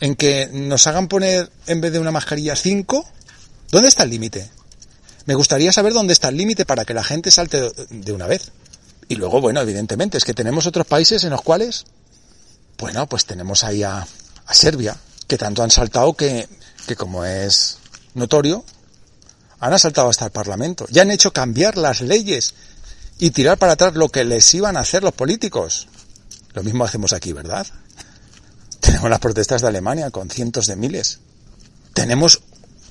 ¿En 0.00 0.14
que 0.14 0.48
nos 0.52 0.86
hagan 0.86 1.08
poner 1.08 1.50
en 1.66 1.80
vez 1.80 1.92
de 1.92 1.98
una 1.98 2.10
mascarilla 2.10 2.56
cinco? 2.56 3.08
¿Dónde 3.70 3.88
está 3.88 4.02
el 4.02 4.10
límite? 4.10 4.50
Me 5.26 5.34
gustaría 5.34 5.72
saber 5.72 5.92
dónde 5.92 6.12
está 6.12 6.28
el 6.28 6.36
límite 6.36 6.64
para 6.64 6.84
que 6.84 6.94
la 6.94 7.02
gente 7.02 7.30
salte 7.32 7.70
de 7.90 8.12
una 8.12 8.28
vez. 8.28 8.52
Y 9.08 9.16
luego, 9.16 9.40
bueno, 9.40 9.60
evidentemente, 9.60 10.18
es 10.18 10.24
que 10.24 10.34
tenemos 10.34 10.66
otros 10.66 10.86
países 10.86 11.24
en 11.24 11.30
los 11.30 11.42
cuales, 11.42 11.84
bueno, 12.78 13.06
pues 13.08 13.26
tenemos 13.26 13.64
ahí 13.64 13.82
a, 13.82 14.06
Serbia, 14.50 14.96
que 15.26 15.36
tanto 15.36 15.64
han 15.64 15.72
saltado 15.72 16.14
que, 16.14 16.48
que 16.86 16.94
como 16.94 17.24
es 17.24 17.78
notorio, 18.14 18.64
han 19.58 19.72
asaltado 19.72 20.08
hasta 20.08 20.26
el 20.26 20.30
Parlamento. 20.30 20.86
Ya 20.90 21.02
han 21.02 21.10
hecho 21.10 21.32
cambiar 21.32 21.76
las 21.76 22.00
leyes 22.00 22.54
y 23.18 23.30
tirar 23.30 23.58
para 23.58 23.72
atrás 23.72 23.94
lo 23.94 24.08
que 24.08 24.24
les 24.24 24.54
iban 24.54 24.76
a 24.76 24.80
hacer 24.80 25.02
los 25.02 25.12
políticos. 25.12 25.88
Lo 26.54 26.62
mismo 26.62 26.84
hacemos 26.84 27.12
aquí, 27.12 27.32
¿verdad? 27.32 27.66
Tenemos 28.80 29.10
las 29.10 29.18
protestas 29.18 29.62
de 29.62 29.68
Alemania 29.68 30.10
con 30.10 30.30
cientos 30.30 30.68
de 30.68 30.76
miles. 30.76 31.18
Tenemos 31.94 32.42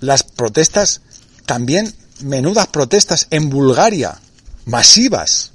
las 0.01 0.24
protestas 0.24 1.01
también 1.46 1.96
menudas 2.22 2.67
protestas 2.67 3.27
en 3.29 3.50
Bulgaria, 3.50 4.19
masivas, 4.65 5.51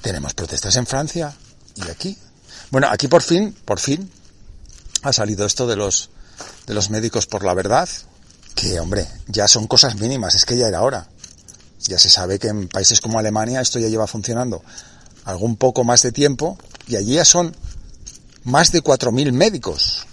Tenemos 0.00 0.34
protestas 0.34 0.74
en 0.76 0.86
Francia 0.86 1.32
y 1.76 1.88
aquí. 1.88 2.18
Bueno, 2.72 2.88
aquí 2.90 3.06
por 3.06 3.22
fin, 3.22 3.54
por 3.64 3.78
fin, 3.78 4.10
ha 5.02 5.12
salido 5.12 5.46
esto 5.46 5.68
de 5.68 5.76
los, 5.76 6.10
de 6.66 6.74
los 6.74 6.90
médicos 6.90 7.26
por 7.26 7.44
la 7.44 7.54
verdad, 7.54 7.88
que 8.56 8.80
hombre, 8.80 9.06
ya 9.28 9.46
son 9.46 9.68
cosas 9.68 9.94
mínimas, 10.00 10.34
es 10.34 10.44
que 10.44 10.56
ya 10.56 10.66
era 10.66 10.82
hora. 10.82 11.08
Ya 11.80 11.98
se 11.98 12.10
sabe 12.10 12.40
que 12.40 12.48
en 12.48 12.68
países 12.68 13.00
como 13.00 13.18
Alemania 13.18 13.60
esto 13.60 13.78
ya 13.78 13.88
lleva 13.88 14.08
funcionando 14.08 14.62
algún 15.24 15.56
poco 15.56 15.84
más 15.84 16.02
de 16.02 16.10
tiempo 16.10 16.58
y 16.88 16.96
allí 16.96 17.14
ya 17.14 17.24
son 17.24 17.54
más 18.44 18.72
de 18.72 18.82
4.000 18.82 19.30
médicos, 19.32 20.06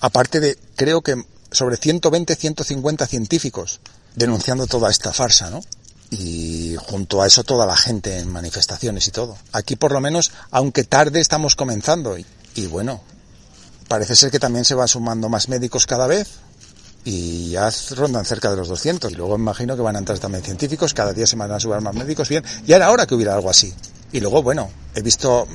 aparte 0.00 0.38
de 0.38 0.58
creo 0.76 1.02
que 1.02 1.24
sobre 1.50 1.76
120, 1.76 2.36
150 2.36 3.06
científicos 3.06 3.80
denunciando 4.14 4.66
toda 4.66 4.90
esta 4.90 5.12
farsa, 5.12 5.50
¿no? 5.50 5.60
Y 6.10 6.76
junto 6.78 7.22
a 7.22 7.26
eso 7.26 7.42
toda 7.42 7.66
la 7.66 7.76
gente 7.76 8.18
en 8.18 8.30
manifestaciones 8.30 9.08
y 9.08 9.10
todo. 9.10 9.36
Aquí 9.52 9.76
por 9.76 9.92
lo 9.92 10.00
menos, 10.00 10.32
aunque 10.50 10.84
tarde 10.84 11.20
estamos 11.20 11.56
comenzando. 11.56 12.16
Y, 12.16 12.24
y 12.54 12.66
bueno, 12.66 13.00
parece 13.88 14.14
ser 14.14 14.30
que 14.30 14.38
también 14.38 14.64
se 14.64 14.74
van 14.74 14.88
sumando 14.88 15.28
más 15.28 15.48
médicos 15.48 15.86
cada 15.86 16.06
vez 16.06 16.28
y 17.04 17.50
ya 17.50 17.70
rondan 17.96 18.24
cerca 18.24 18.50
de 18.50 18.56
los 18.56 18.68
200. 18.68 19.12
Y 19.12 19.14
luego 19.14 19.34
imagino 19.36 19.76
que 19.76 19.82
van 19.82 19.96
a 19.96 19.98
entrar 19.98 20.18
también 20.18 20.44
científicos, 20.44 20.94
cada 20.94 21.12
día 21.12 21.26
se 21.26 21.36
van 21.36 21.50
a 21.50 21.60
subir 21.60 21.80
más 21.80 21.94
médicos. 21.94 22.28
Bien, 22.28 22.44
ya 22.66 22.76
era 22.76 22.90
hora 22.90 23.06
que 23.06 23.14
hubiera 23.14 23.34
algo 23.34 23.50
así. 23.50 23.74
Y 24.12 24.20
luego, 24.20 24.42
bueno, 24.42 24.70
he 24.94 25.02
visto 25.02 25.48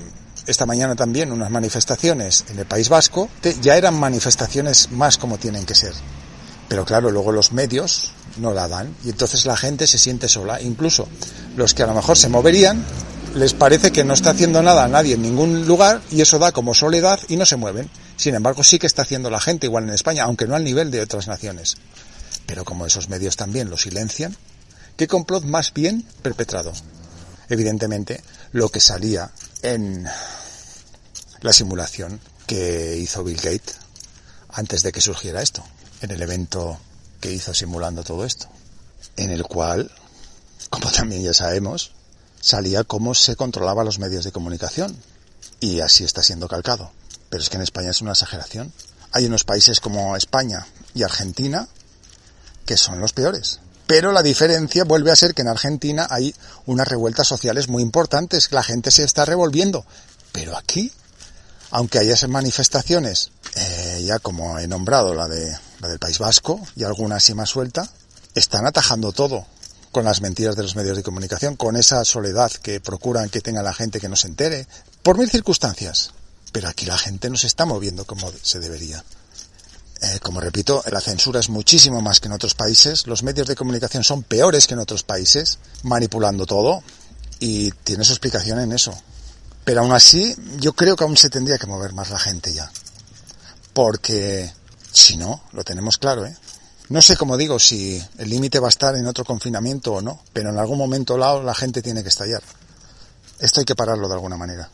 esta 0.46 0.66
mañana 0.66 0.96
también 0.96 1.32
unas 1.32 1.50
manifestaciones 1.50 2.46
en 2.50 2.60
el 2.60 2.66
País 2.66 2.90
Vasco, 2.90 3.30
ya 3.62 3.78
eran 3.78 4.00
manifestaciones 4.00 4.92
más 4.92 5.18
como 5.18 5.38
tienen 5.38 5.66
que 5.66 5.76
ser. 5.76 5.94
Pero 6.70 6.86
claro, 6.86 7.12
luego 7.12 7.32
los 7.32 7.52
medios 7.52 8.12
no 8.38 8.54
la 8.54 8.68
dan 8.68 8.96
y 9.04 9.10
entonces 9.10 9.46
la 9.46 9.58
gente 9.58 9.88
se 9.88 9.98
siente 9.98 10.30
sola. 10.30 10.62
Incluso 10.62 11.10
los 11.58 11.74
que 11.74 11.84
a 11.84 11.88
lo 11.88 11.96
mejor 11.96 12.16
se 12.16 12.30
moverían, 12.30 12.86
les 13.36 13.54
parece 13.54 13.92
que 13.92 14.04
no 14.04 14.14
está 14.14 14.32
haciendo 14.32 14.62
nada 14.62 14.86
a 14.86 14.88
nadie 14.88 15.16
en 15.16 15.24
ningún 15.24 15.68
lugar 15.68 16.02
y 16.12 16.22
eso 16.22 16.40
da 16.40 16.52
como 16.52 16.74
soledad 16.74 17.20
y 17.28 17.38
no 17.38 17.46
se 17.46 17.56
mueven. 17.56 17.90
Sin 18.18 18.36
embargo, 18.36 18.64
sí 18.64 18.80
que 18.80 18.88
está 18.88 19.02
haciendo 19.02 19.30
la 19.30 19.40
gente 19.40 19.66
igual 19.66 19.86
en 19.86 19.92
España, 19.92 20.24
aunque 20.24 20.48
no 20.48 20.56
al 20.56 20.64
nivel 20.64 20.92
de 20.92 21.02
otras 21.02 21.28
naciones. 21.28 21.76
Pero 22.46 22.66
como 22.66 22.86
esos 22.86 23.10
medios 23.10 23.36
también 23.36 23.70
lo 23.70 23.78
silencian, 23.78 24.36
¿qué 24.96 25.08
complot 25.08 25.46
más 25.46 25.74
bien 25.74 26.06
perpetrado? 26.22 26.72
Evidentemente, 27.50 28.22
lo 28.52 28.70
que 28.70 28.80
salía 28.80 29.32
en 29.64 30.08
la 31.42 31.54
simulación 31.54 32.20
que 32.46 32.98
hizo 32.98 33.24
Bill 33.24 33.38
Gates 33.38 33.78
antes 34.52 34.84
de 34.84 34.92
que 34.92 35.02
surgiera 35.02 35.42
esto, 35.42 35.64
en 36.02 36.12
el 36.12 36.22
evento 36.22 36.80
que 37.20 37.32
hizo 37.32 37.54
simulando 37.54 38.04
todo 38.04 38.26
esto, 38.26 38.48
en 39.18 39.32
el 39.32 39.44
cual, 39.44 39.92
como 40.70 40.92
también 40.92 41.24
ya 41.24 41.34
sabemos, 41.34 41.92
salía 42.42 42.84
cómo 42.84 43.14
se 43.14 43.36
controlaba 43.36 43.84
los 43.84 44.00
medios 44.00 44.24
de 44.24 44.32
comunicación. 44.32 44.98
Y 45.60 45.82
así 45.82 46.06
está 46.06 46.24
siendo 46.24 46.48
calcado. 46.48 46.92
Pero 47.30 47.44
es 47.44 47.50
que 47.50 47.58
en 47.58 47.64
España 47.64 47.92
es 47.92 48.02
una 48.02 48.12
exageración. 48.12 48.72
Hay 49.12 49.26
unos 49.26 49.44
países 49.44 49.80
como 49.80 50.16
España 50.16 50.66
y 50.94 51.04
Argentina 51.04 51.68
que 52.66 52.78
son 52.78 53.00
los 53.00 53.14
peores. 53.14 53.60
Pero 53.88 54.12
la 54.12 54.22
diferencia 54.22 54.84
vuelve 54.84 55.12
a 55.12 55.16
ser 55.16 55.34
que 55.34 55.42
en 55.42 55.48
Argentina 55.48 56.08
hay 56.10 56.34
unas 56.68 56.88
revueltas 56.88 57.28
sociales 57.28 57.68
muy 57.68 57.82
importantes, 57.82 58.52
la 58.52 58.62
gente 58.62 58.92
se 58.92 59.04
está 59.04 59.26
revolviendo. 59.26 59.84
Pero 60.32 60.56
aquí, 60.56 60.92
aunque 61.72 61.98
haya 61.98 62.16
manifestaciones, 62.28 63.32
eh, 63.56 64.04
ya 64.06 64.20
como 64.20 64.60
he 64.60 64.68
nombrado 64.68 65.16
la, 65.16 65.28
de, 65.28 65.58
la 65.80 65.88
del 65.88 66.00
País 66.00 66.20
Vasco 66.20 66.60
y 66.76 66.84
alguna 66.84 67.18
así 67.18 67.34
más 67.34 67.50
suelta, 67.50 67.90
están 68.36 68.66
atajando 68.66 69.12
todo 69.12 69.46
con 69.92 70.06
las 70.06 70.22
mentiras 70.22 70.56
de 70.56 70.64
los 70.64 70.76
medios 70.76 70.98
de 70.98 71.04
comunicación, 71.04 71.56
con 71.56 71.76
esa 71.76 72.06
soledad 72.06 72.52
que 72.52 72.80
procuran 72.80 73.30
que 73.30 73.42
tenga 73.42 73.64
la 73.64 73.74
gente 73.74 74.00
que 74.00 74.10
no 74.10 74.16
se 74.16 74.28
entere, 74.28 74.68
por 75.02 75.18
mil 75.18 75.30
circunstancias. 75.30 76.12
Pero 76.52 76.68
aquí 76.68 76.86
la 76.86 76.98
gente 76.98 77.30
no 77.30 77.38
se 77.38 77.48
está 77.48 77.66
moviendo 77.66 78.06
como 78.06 78.32
se 78.42 78.60
debería. 78.60 79.04
Eh, 80.02 80.20
como 80.22 80.40
repito, 80.40 80.84
la 80.92 81.02
censura 81.02 81.40
es 81.40 81.50
muchísimo 81.50 82.02
más 82.02 82.20
que 82.20 82.28
en 82.28 82.34
otros 82.34 82.56
países, 82.56 83.06
los 83.06 83.24
medios 83.24 83.48
de 83.48 83.56
comunicación 83.56 84.04
son 84.04 84.24
peores 84.24 84.66
que 84.66 84.74
en 84.74 84.80
otros 84.80 85.04
países, 85.04 85.60
manipulando 85.84 86.46
todo, 86.46 86.82
y 87.40 87.72
tiene 87.72 88.04
su 88.04 88.14
explicación 88.14 88.60
en 88.60 88.72
eso. 88.72 88.98
Pero 89.66 89.82
aún 89.82 89.92
así, 89.92 90.36
yo 90.58 90.74
creo 90.74 90.96
que 90.96 91.04
aún 91.04 91.18
se 91.18 91.30
tendría 91.30 91.58
que 91.58 91.68
mover 91.68 91.94
más 91.94 92.10
la 92.10 92.20
gente 92.20 92.54
ya. 92.54 92.72
Porque, 93.74 94.52
si 94.92 95.18
no, 95.18 95.44
lo 95.54 95.64
tenemos 95.64 95.98
claro, 95.98 96.26
¿eh? 96.26 96.36
No 96.90 97.02
sé, 97.02 97.16
como 97.16 97.38
digo, 97.38 97.60
si 97.60 98.04
el 98.18 98.30
límite 98.30 98.60
va 98.60 98.68
a 98.68 98.70
estar 98.70 98.96
en 98.96 99.06
otro 99.06 99.24
confinamiento 99.24 99.94
o 99.94 100.02
no, 100.02 100.24
pero 100.34 100.50
en 100.50 100.58
algún 100.58 100.78
momento 100.78 101.18
lado 101.18 101.44
la 101.44 101.54
gente 101.54 101.84
tiene 101.84 102.02
que 102.02 102.10
estallar. 102.10 102.42
Esto 103.40 103.60
hay 103.60 103.66
que 103.66 103.76
pararlo 103.76 104.08
de 104.08 104.16
alguna 104.16 104.38
manera. 104.38 104.70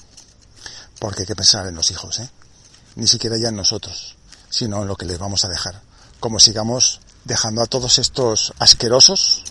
Porque 0.99 1.21
hay 1.21 1.27
que 1.27 1.35
pensar 1.35 1.67
en 1.67 1.75
los 1.75 1.91
hijos, 1.91 2.19
¿eh? 2.19 2.29
Ni 2.95 3.07
siquiera 3.07 3.37
ya 3.37 3.49
en 3.49 3.57
nosotros 3.57 4.15
sino 4.55 4.81
en 4.81 4.87
lo 4.87 4.95
que 4.95 5.05
les 5.05 5.19
vamos 5.19 5.43
a 5.43 5.49
dejar. 5.49 5.81
Como 6.19 6.39
sigamos 6.39 7.01
dejando 7.25 7.61
a 7.61 7.65
todos 7.65 7.99
estos 7.99 8.53
asquerosos 8.59 9.43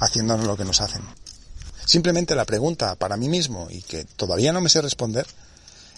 haciéndonos 0.00 0.46
lo 0.46 0.56
que 0.56 0.64
nos 0.64 0.80
hacen. 0.80 1.02
Simplemente 1.84 2.34
la 2.34 2.44
pregunta 2.44 2.94
para 2.94 3.16
mí 3.16 3.28
mismo 3.28 3.68
y 3.70 3.82
que 3.82 4.04
todavía 4.04 4.52
no 4.52 4.60
me 4.60 4.68
sé 4.68 4.82
responder 4.82 5.26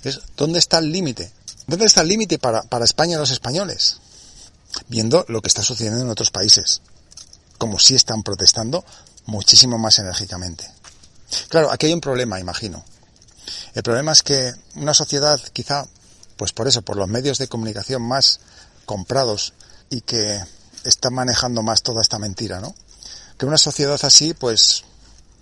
es 0.05 0.21
¿dónde 0.37 0.59
está 0.59 0.79
el 0.79 0.93
límite? 0.93 1.33
¿Dónde 1.67 1.87
está 1.87 2.03
el 2.03 2.09
límite 2.09 2.39
para, 2.39 2.63
para 2.63 2.85
España 2.85 3.17
y 3.17 3.19
los 3.19 3.31
españoles? 3.31 3.99
Viendo 4.89 5.25
lo 5.29 5.41
que 5.43 5.49
está 5.49 5.63
sucediendo 5.63 6.01
en 6.01 6.11
otros 6.11 6.31
países. 6.31 6.83
Como 7.59 7.79
si 7.79 7.95
están 7.95 8.23
protestando 8.23 8.85
muchísimo 9.27 9.79
más 9.79 9.99
enérgicamente. 9.99 10.69
Claro, 11.49 11.71
aquí 11.71 11.87
hay 11.87 11.93
un 11.93 12.01
problema, 12.01 12.41
imagino. 12.41 12.85
El 13.75 13.83
problema 13.83 14.13
es 14.13 14.23
que 14.23 14.53
una 14.75 14.95
sociedad 14.95 15.41
quizá 15.53 15.87
pues 16.37 16.53
por 16.53 16.67
eso, 16.67 16.83
por 16.83 16.97
los 16.97 17.09
medios 17.09 17.39
de 17.39 17.47
comunicación 17.47 18.03
más 18.03 18.41
comprados 18.85 19.53
y 19.91 20.01
que 20.01 20.43
están 20.83 21.15
manejando 21.15 21.63
más 21.63 21.83
toda 21.83 22.03
esta 22.03 22.19
mentira, 22.19 22.61
¿no? 22.61 22.75
Que 23.39 23.47
una 23.47 23.59
sociedad 23.59 23.99
así, 24.03 24.35
pues, 24.35 24.83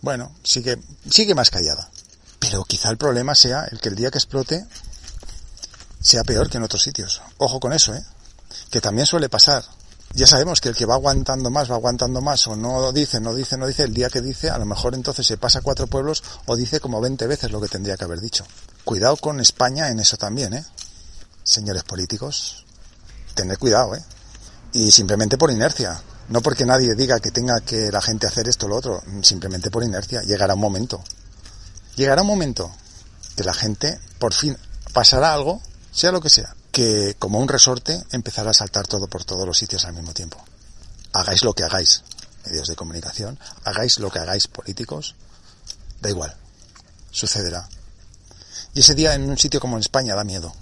bueno, 0.03 0.31
sigue, 0.43 0.79
sigue 1.09 1.35
más 1.35 1.51
callada. 1.51 1.89
Pero 2.39 2.65
quizá 2.65 2.91
el 2.91 2.99
problema 2.99 3.35
sea 3.35 3.65
el 3.71 3.81
que 3.81 3.89
el 3.89 3.97
día 3.97 4.11
que 4.11 4.19
explote 4.19 4.67
sea 6.03 6.23
peor 6.23 6.51
que 6.51 6.59
en 6.59 6.65
otros 6.65 6.83
sitios. 6.83 7.23
Ojo 7.39 7.61
con 7.61 7.73
eso, 7.73 7.95
¿eh? 7.95 8.05
Que 8.71 8.81
también 8.81 9.07
suele 9.07 9.29
pasar. 9.29 9.65
Ya 10.13 10.27
sabemos 10.27 10.61
que 10.61 10.69
el 10.69 10.75
que 10.75 10.87
va 10.87 10.95
aguantando 10.95 11.51
más, 11.51 11.71
va 11.71 11.77
aguantando 11.77 12.21
más, 12.21 12.47
o 12.49 12.57
no 12.57 12.93
dice, 12.93 13.21
no 13.21 13.33
dice, 13.33 13.57
no 13.57 13.67
dice, 13.67 13.85
el 13.85 13.95
día 13.95 14.11
que 14.11 14.21
dice, 14.21 14.51
a 14.51 14.59
lo 14.59 14.67
mejor 14.67 14.95
entonces 14.95 15.25
se 15.25 15.37
pasa 15.37 15.61
cuatro 15.61 15.87
pueblos 15.87 16.25
o 16.47 16.57
dice 16.57 16.81
como 16.81 17.01
20 17.01 17.29
veces 17.29 17.53
lo 17.53 17.61
que 17.61 17.69
tendría 17.69 17.97
que 17.97 18.05
haber 18.05 18.21
dicho. 18.21 18.45
Cuidado 18.85 19.17
con 19.17 19.39
España 19.39 19.89
en 19.89 20.01
eso 20.01 20.17
también, 20.17 20.55
¿eh? 20.55 20.65
señores 21.45 21.85
políticos, 21.85 22.65
tened 23.35 23.59
cuidado, 23.59 23.95
¿eh? 23.95 24.03
Y 24.73 24.91
simplemente 24.91 25.39
por 25.39 25.51
inercia. 25.51 26.01
No 26.29 26.41
porque 26.43 26.65
nadie 26.65 26.95
diga 26.95 27.19
que 27.19 27.33
tenga 27.33 27.61
que 27.61 27.91
la 27.91 28.01
gente 28.01 28.27
hacer 28.27 28.49
esto 28.49 28.67
o 28.67 28.69
lo 28.69 28.77
otro, 28.77 29.03
simplemente 29.23 29.71
por 29.71 29.83
inercia. 29.83 30.23
Llegará 30.23 30.55
un 30.55 30.61
momento. 30.61 31.03
Llegará 31.97 32.23
un 32.23 32.29
momento 32.29 32.71
que 33.37 33.43
la 33.43 33.53
gente, 33.53 33.99
por 34.19 34.33
fin, 34.33 34.57
pasará 34.93 35.35
algo, 35.35 35.61
sea 35.91 36.13
lo 36.13 36.21
que 36.21 36.31
sea, 36.31 36.55
que 36.81 37.15
como 37.19 37.39
un 37.39 37.47
resorte 37.47 38.03
empezará 38.11 38.53
a 38.53 38.55
saltar 38.55 38.87
todo 38.87 39.07
por 39.07 39.23
todos 39.23 39.47
los 39.47 39.59
sitios 39.59 39.85
al 39.85 39.93
mismo 39.93 40.15
tiempo. 40.15 40.43
Hagáis 41.13 41.45
lo 41.45 41.53
que 41.53 41.63
hagáis, 41.63 42.03
medios 42.47 42.69
de 42.69 42.75
comunicación, 42.75 43.39
hagáis 43.65 43.99
lo 43.99 44.11
que 44.11 44.19
hagáis 44.19 44.49
políticos, 44.49 45.15
da 46.01 46.09
igual, 46.09 46.35
sucederá. 47.11 47.69
Y 48.73 48.81
ese 48.81 48.95
día 48.95 49.13
en 49.13 49.29
un 49.29 49.37
sitio 49.37 49.61
como 49.61 49.77
en 49.77 49.83
España 49.83 50.15
da 50.15 50.25
miedo 50.25 50.55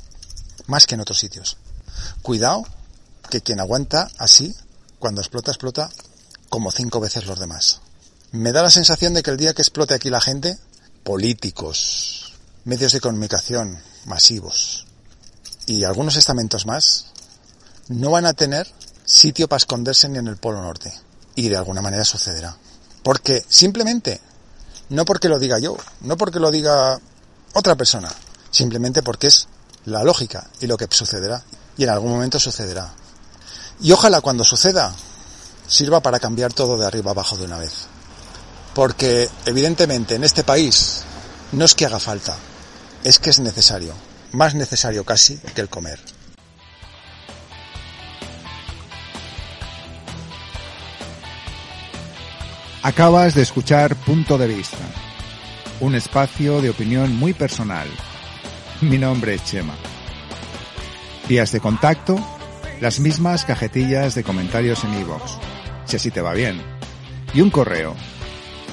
más 0.66 0.88
que 0.88 0.96
en 0.96 1.02
otros 1.02 1.20
sitios. 1.20 1.56
Cuidado 2.20 2.66
que 3.30 3.40
quien 3.40 3.60
aguanta 3.60 4.10
así, 4.18 4.56
cuando 4.98 5.20
explota, 5.20 5.52
explota 5.52 5.88
como 6.48 6.72
cinco 6.72 6.98
veces 6.98 7.26
los 7.26 7.38
demás. 7.38 7.80
Me 8.32 8.50
da 8.50 8.64
la 8.64 8.72
sensación 8.72 9.14
de 9.14 9.22
que 9.22 9.30
el 9.30 9.36
día 9.36 9.54
que 9.54 9.62
explote 9.62 9.94
aquí 9.94 10.10
la 10.10 10.20
gente, 10.20 10.58
políticos, 11.04 12.32
medios 12.64 12.90
de 12.90 13.00
comunicación 13.00 13.80
masivos 14.04 14.87
y 15.68 15.84
algunos 15.84 16.16
estamentos 16.16 16.64
más, 16.64 17.08
no 17.88 18.10
van 18.10 18.24
a 18.24 18.32
tener 18.32 18.66
sitio 19.04 19.48
para 19.48 19.58
esconderse 19.58 20.08
ni 20.08 20.18
en 20.18 20.26
el 20.26 20.38
Polo 20.38 20.62
Norte. 20.62 20.92
Y 21.34 21.50
de 21.50 21.58
alguna 21.58 21.82
manera 21.82 22.06
sucederá. 22.06 22.56
Porque 23.02 23.44
simplemente, 23.48 24.18
no 24.88 25.04
porque 25.04 25.28
lo 25.28 25.38
diga 25.38 25.58
yo, 25.58 25.76
no 26.00 26.16
porque 26.16 26.40
lo 26.40 26.50
diga 26.50 26.98
otra 27.52 27.76
persona, 27.76 28.08
simplemente 28.50 29.02
porque 29.02 29.26
es 29.26 29.46
la 29.84 30.02
lógica 30.02 30.48
y 30.58 30.66
lo 30.66 30.78
que 30.78 30.88
sucederá. 30.90 31.44
Y 31.76 31.84
en 31.84 31.90
algún 31.90 32.12
momento 32.12 32.40
sucederá. 32.40 32.90
Y 33.82 33.92
ojalá 33.92 34.22
cuando 34.22 34.44
suceda 34.44 34.94
sirva 35.68 36.00
para 36.00 36.18
cambiar 36.18 36.54
todo 36.54 36.78
de 36.78 36.86
arriba 36.86 37.10
abajo 37.10 37.36
de 37.36 37.44
una 37.44 37.58
vez. 37.58 37.86
Porque 38.74 39.28
evidentemente 39.44 40.14
en 40.14 40.24
este 40.24 40.44
país 40.44 41.02
no 41.52 41.66
es 41.66 41.74
que 41.74 41.84
haga 41.84 41.98
falta, 41.98 42.34
es 43.04 43.18
que 43.18 43.28
es 43.28 43.38
necesario. 43.38 44.07
Más 44.32 44.54
necesario 44.54 45.04
casi 45.04 45.38
que 45.38 45.60
el 45.60 45.68
comer. 45.68 45.98
Acabas 52.82 53.34
de 53.34 53.42
escuchar 53.42 53.96
Punto 53.96 54.38
de 54.38 54.46
Vista 54.46 54.78
un 55.80 55.94
espacio 55.94 56.60
de 56.60 56.70
opinión 56.70 57.16
muy 57.16 57.34
personal. 57.34 57.86
Mi 58.80 58.98
nombre 58.98 59.34
es 59.34 59.44
Chema. 59.44 59.74
Vías 61.28 61.52
de 61.52 61.60
contacto, 61.60 62.18
las 62.80 62.98
mismas 63.00 63.44
cajetillas 63.44 64.14
de 64.14 64.24
comentarios 64.24 64.82
en 64.84 64.98
iVoox, 65.00 65.32
si 65.84 65.96
así 65.96 66.10
te 66.10 66.22
va 66.22 66.32
bien. 66.32 66.62
Y 67.34 67.42
un 67.42 67.50
correo, 67.50 67.94